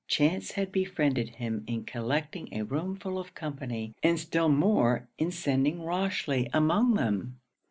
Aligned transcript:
Chance 0.07 0.53
had 0.53 0.71
befriended 0.71 1.29
him 1.35 1.63
in 1.67 1.83
collecting 1.85 2.51
a 2.51 2.63
room 2.65 2.95
full 2.95 3.19
of 3.19 3.35
company, 3.35 3.93
and 4.01 4.19
still 4.19 4.49
more 4.49 5.07
in 5.19 5.29
sending 5.29 5.77
Rochely 5.81 6.49
among 6.55 6.95
them. 6.95 7.39